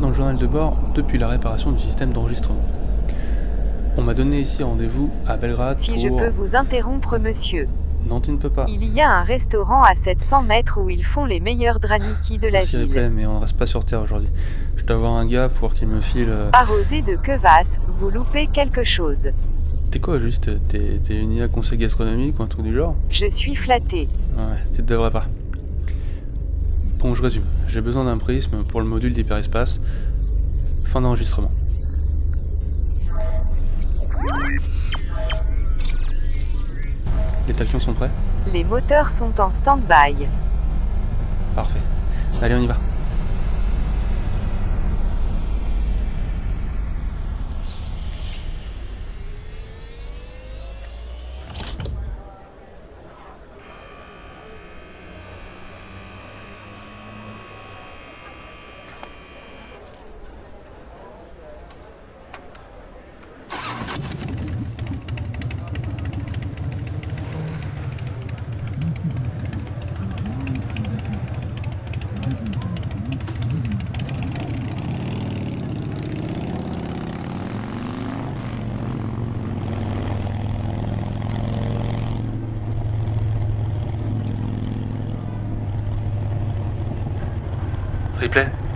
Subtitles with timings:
[0.00, 2.60] Dans le journal de bord depuis la réparation du système d'enregistrement.
[3.96, 6.18] On m'a donné ici rendez-vous à Belgrade Si je pour...
[6.18, 7.66] peux vous interrompre, monsieur.
[8.06, 8.66] Non, tu ne peux pas.
[8.68, 12.46] Il y a un restaurant à 700 mètres où ils font les meilleurs draniki de
[12.46, 12.88] la Merci ville.
[12.88, 14.28] replay, mais on ne reste pas sur Terre aujourd'hui.
[14.76, 16.28] Je dois avoir un gars pour qu'il me file...
[16.28, 17.66] euh, Arrosé de quevasse,
[17.98, 19.16] vous loupez quelque chose.
[19.90, 22.94] T'es quoi juste T'es t'es une IA conseil gastronomique ou un truc du genre?
[23.10, 24.08] Je suis flatté.
[24.36, 25.24] Ouais, tu ne devrais pas.
[26.98, 27.44] Bon, je résume.
[27.76, 29.80] J'ai besoin d'un prisme pour le module d'hyperespace.
[30.86, 31.50] Fin d'enregistrement.
[37.46, 38.08] Les tachyons sont prêts?
[38.50, 40.26] Les moteurs sont en stand-by.
[41.54, 41.80] Parfait.
[42.40, 42.78] Allez, on y va.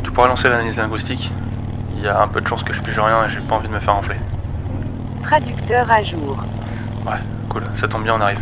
[0.05, 1.33] Tu pourras lancer l'analyse linguistique
[1.97, 3.67] Il y a un peu de chance que je pige rien et j'ai pas envie
[3.67, 4.17] de me faire enfler.
[5.25, 6.39] Traducteur à jour.
[7.05, 8.41] Ouais, cool, ça tombe bien, on arrive.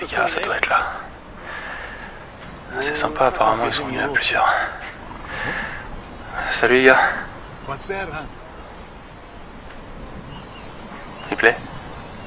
[0.00, 0.78] Les gars, ça doit être là.
[2.72, 4.48] Ah, C'est sympa, apparemment, ils sont venus à plusieurs.
[6.60, 6.98] Salut les gars,
[11.30, 11.56] replay.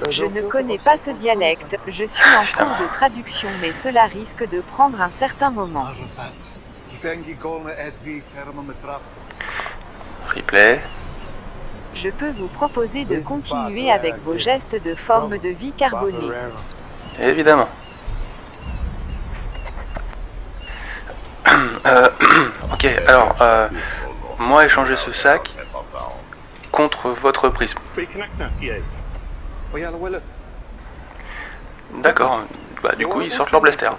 [0.10, 4.50] Je ne connais pas ce dialecte, je suis en cours de traduction, mais cela risque
[4.52, 5.88] de prendre un certain moment.
[10.36, 10.82] Replay.
[11.96, 16.18] Je peux vous proposer de continuer avec vos gestes de forme de vie carbonée.
[17.22, 17.70] Évidemment.
[21.86, 22.10] Euh,
[22.74, 23.70] ok, alors, euh,
[24.40, 25.54] moi échanger ce sac
[26.72, 27.80] contre votre prisme.
[32.02, 32.42] D'accord,
[32.84, 33.90] bah du coup ils sortent leur blaster.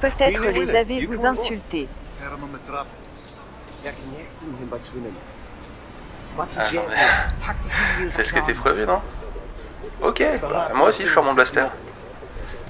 [0.00, 1.88] Peut-être les avez-vous insultés.
[2.22, 2.58] Ah, non, mais
[8.16, 9.00] C'est ce qui était prévu, non?
[10.02, 11.66] Ok, bah, moi aussi je sors mon blaster.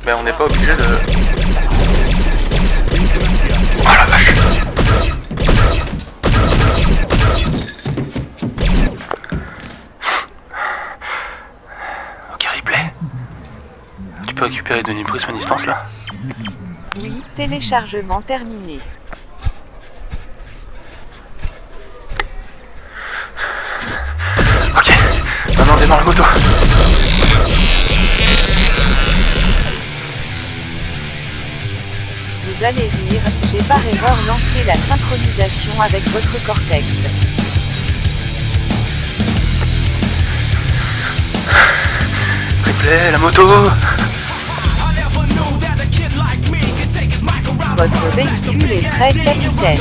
[0.06, 1.27] Mais on n'est pas obligé de...
[14.38, 15.84] peux récupérer Denis Prisme à distance là
[17.00, 18.78] Oui, téléchargement terminé.
[24.76, 24.92] Ok,
[25.56, 26.22] maintenant démarre la moto.
[32.44, 36.86] Vous allez rire, j'ai par erreur lancé la synchronisation avec votre cortex.
[42.64, 43.42] Replay, la moto
[47.78, 49.78] Votre véhicule est très capitaine.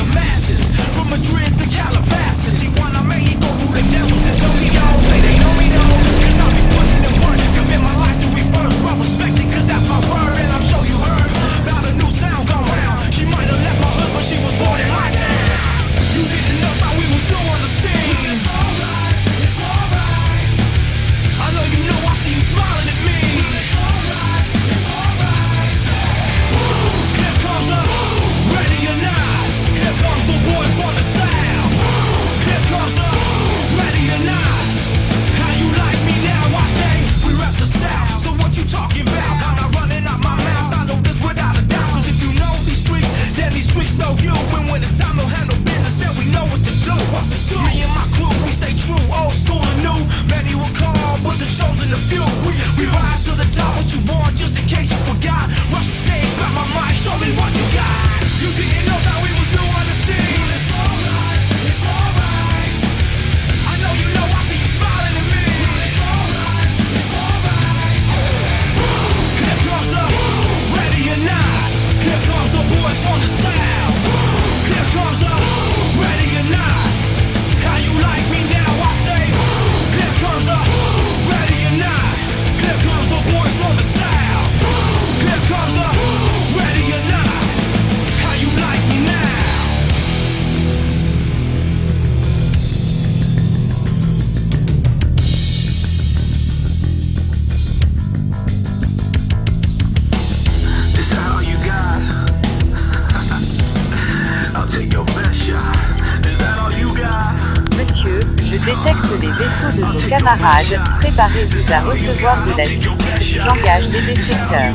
[109.16, 114.74] les défauts de vos camarades, préparez-vous à recevoir de la critique du langage des détecteurs.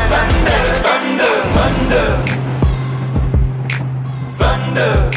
[1.55, 2.09] Thunder.
[4.39, 5.11] Thunder.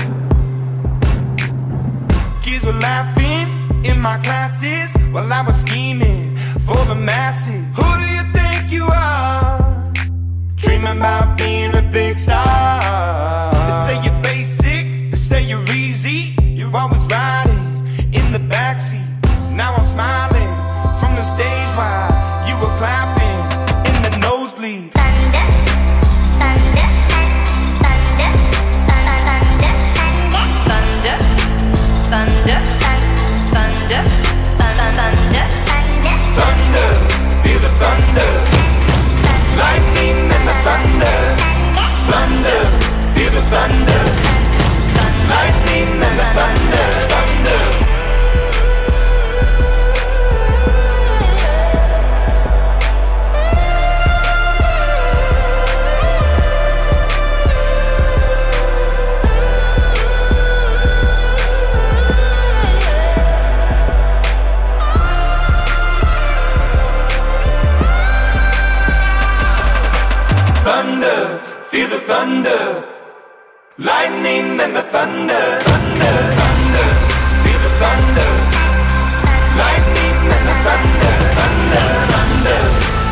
[2.42, 3.48] Kids were laughing
[3.84, 6.36] in my classes while I was scheming
[6.66, 7.64] for the masses.
[7.76, 9.92] Who do you think you are?
[10.56, 12.93] Dreaming about being a big star.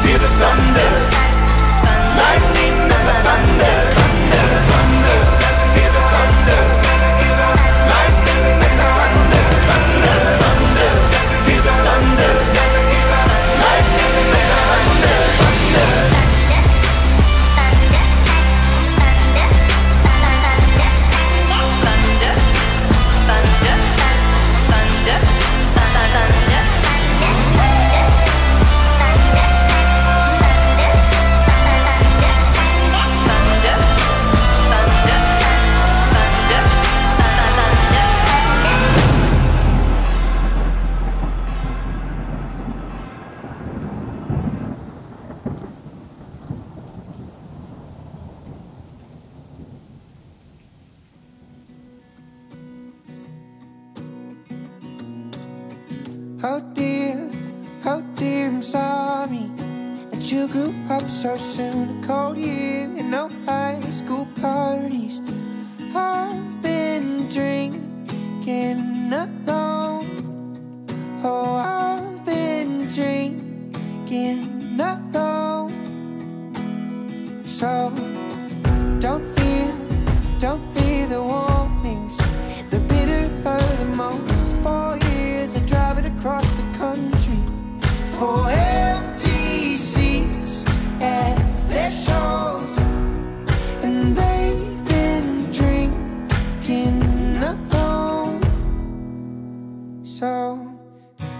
[0.03, 0.82] feel the thunder.
[77.63, 79.73] don't fear,
[80.41, 82.17] don't fear the warnings.
[82.71, 84.33] The bitter are the most.
[84.65, 87.39] Four years of driving across the country
[88.19, 90.65] for empty seats
[91.01, 91.37] at
[91.69, 92.79] their shows,
[93.85, 97.01] and they've been drinking
[97.43, 98.43] alone.
[100.03, 100.29] So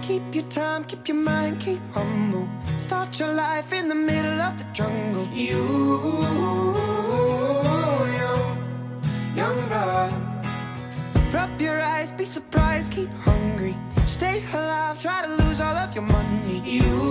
[0.01, 2.47] keep your time, keep your mind, keep humble.
[2.83, 5.25] Start your life in the middle of the jungle.
[5.33, 5.63] You,
[8.19, 8.57] young,
[9.33, 10.13] young blood.
[11.33, 13.75] Rub your eyes, be surprised, keep hungry.
[14.05, 16.61] Stay alive, try to lose all of your money.
[16.65, 17.02] You.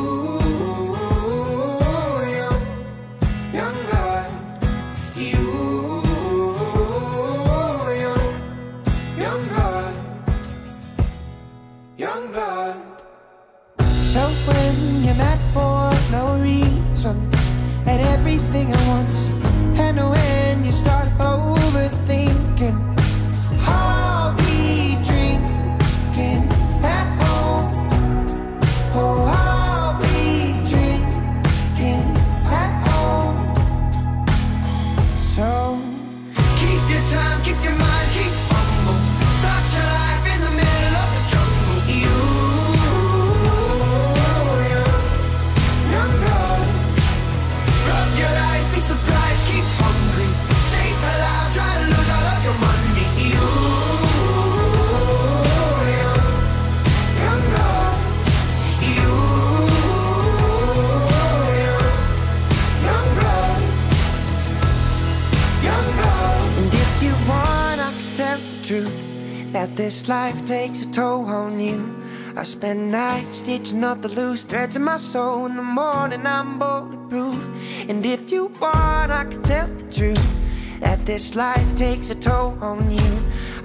[35.35, 35.79] So
[36.35, 37.91] keep your time, keep your mind,
[69.83, 71.81] this life takes a toll on you.
[72.37, 75.47] I spend nights stitching up the loose threads in my soul.
[75.47, 77.43] In the morning, I'm bulletproof.
[77.89, 80.29] And if you want, I can tell the truth
[80.79, 83.12] that this life takes a toll on you.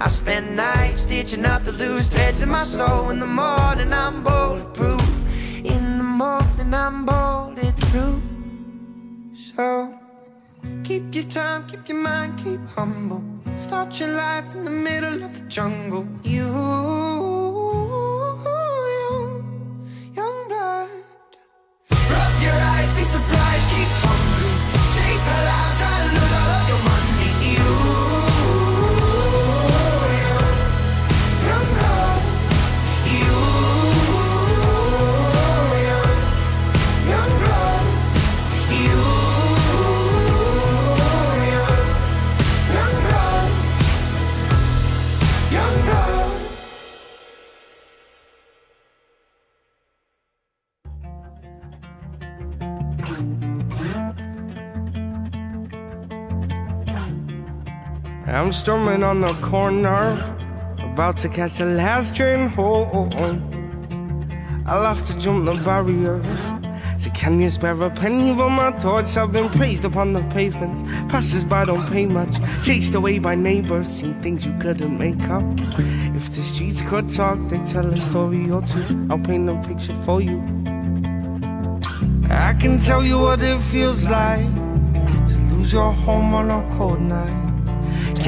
[0.00, 3.10] I spend nights stitching up the loose threads in my soul.
[3.10, 5.08] In the morning, I'm bulletproof.
[5.64, 8.22] In the morning, I'm bulletproof.
[9.34, 9.94] So.
[10.82, 13.37] Keep your time, keep your mind, keep humble.
[13.58, 16.06] Start your life in the middle of the jungle.
[16.22, 16.46] You,
[58.48, 60.12] I'm storming on the corner,
[60.80, 63.12] about to catch the last train home.
[64.64, 66.42] I'll have to jump the barriers.
[66.96, 69.18] So can you spare a penny for my thoughts?
[69.18, 70.80] I've been praised upon the pavements.
[71.12, 72.36] Passers by don't pay much.
[72.64, 75.44] Chased away by neighbors, seen things you couldn't make up.
[76.16, 79.08] If the streets could talk, they'd tell a story or two.
[79.10, 80.38] I'll paint a picture for you.
[82.30, 87.02] I can tell you what it feels like to lose your home on a cold
[87.02, 87.47] night.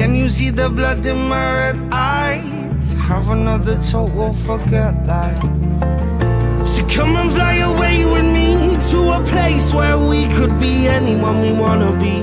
[0.01, 2.93] Can you see the blood in my red eyes?
[2.93, 5.39] Have another total forget life.
[6.65, 11.41] So come and fly away with me to a place where we could be anyone
[11.41, 12.15] we wanna be.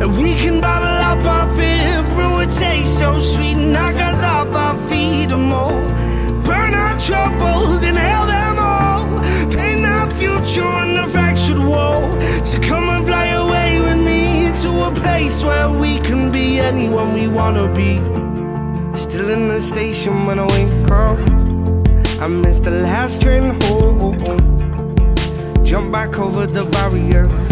[0.00, 4.22] And we can bottle up our fear, brew a taste so sweet, knock us
[16.72, 17.96] anyone we wanna be.
[18.98, 21.18] Still in the station when I wake up.
[22.20, 24.16] I missed the last train home.
[25.64, 27.44] Jump back over the barriers.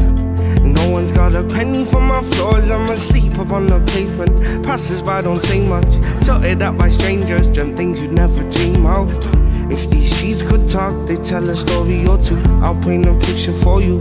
[0.63, 2.71] No one's got a penny for my floors.
[2.71, 4.65] I'm asleep up on the pavement.
[4.65, 5.93] Passers by don't say much.
[6.23, 7.47] Sorted out by strangers.
[7.53, 9.09] Dream things you'd never dream of.
[9.71, 12.41] If these streets could talk, they'd tell a story or two.
[12.63, 13.99] I'll paint a picture for you.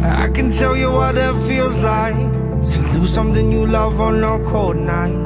[0.00, 4.38] I can tell you what it feels like to lose something you love on a
[4.50, 5.16] cold night.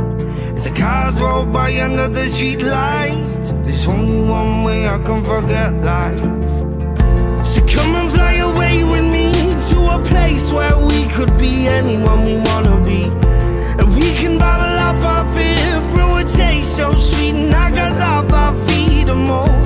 [0.56, 5.24] As the cars roll by under the street lights, there's only one way I can
[5.24, 6.20] forget life.
[7.46, 9.32] So come and fly away with me
[9.70, 13.04] to a place where we could be anyone we wanna be.
[13.78, 18.00] And we can bottle up our fear, brew a taste so sweet, and knock us
[18.00, 19.56] off our feet and more.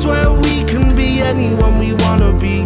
[0.00, 2.59] Place where we can be anyone we wanna be.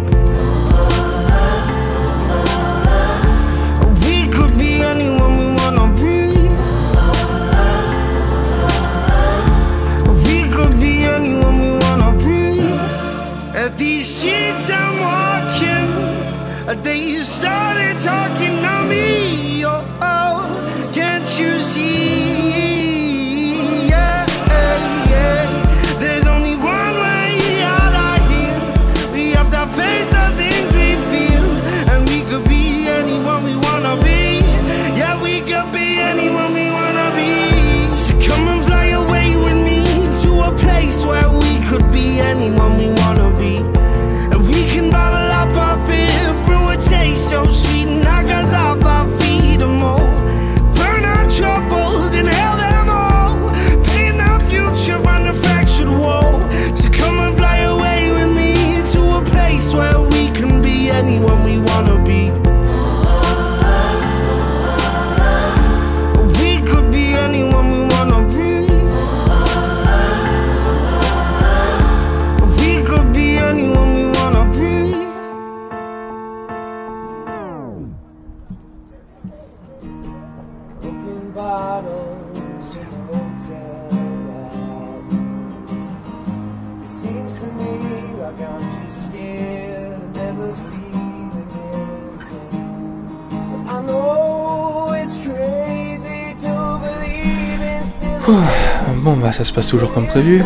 [99.03, 100.43] Bon, bah ça se passe toujours comme prévu.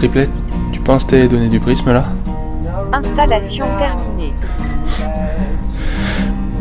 [0.00, 0.28] Riplet,
[0.72, 2.04] tu penses t'es donné du prisme là?
[2.92, 4.34] Installation terminée.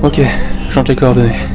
[0.03, 0.21] Ok,
[0.69, 1.54] chante les coordonnées.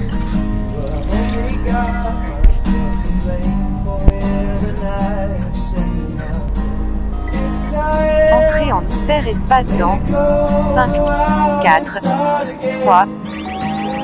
[9.11, 9.99] faire espace dans
[10.77, 11.99] 5, 4,
[12.83, 13.07] 3,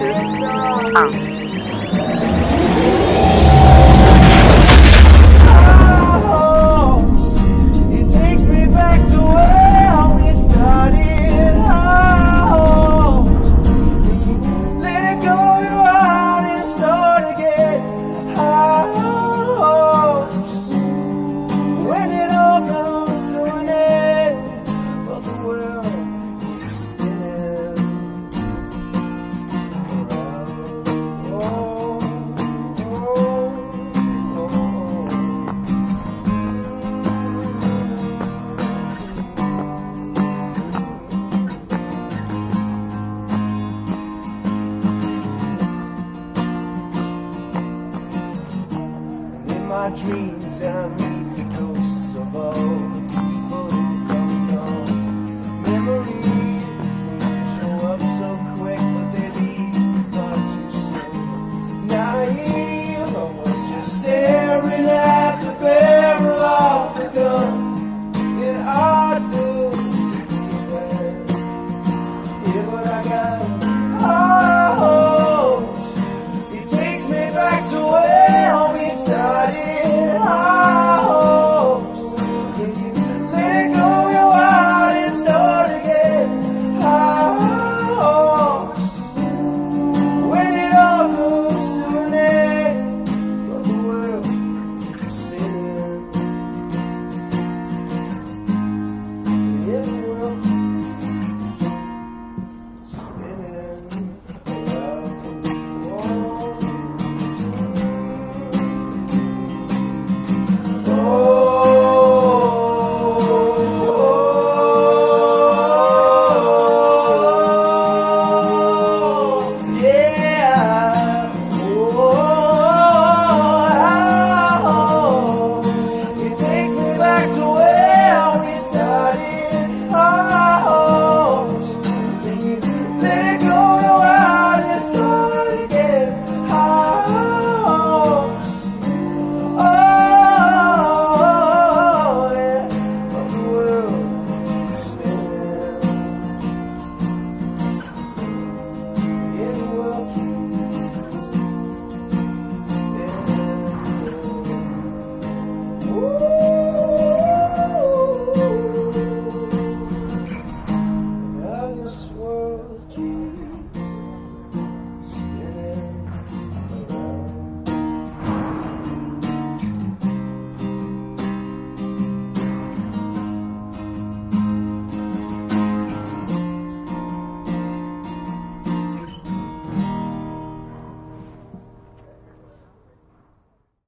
[0.01, 1.36] 2, 1.